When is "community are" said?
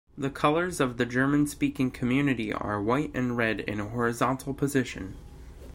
1.91-2.81